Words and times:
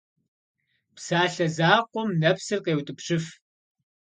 Псалъэ 0.95 1.47
закъуэм 1.55 2.09
нэпсыр 2.21 2.59
къеутӏыпщыф. 2.65 3.25